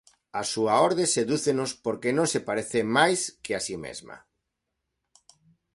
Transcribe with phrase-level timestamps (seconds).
[0.41, 4.17] A súa orde sedúcenos porque non se parece máis que a si mesma.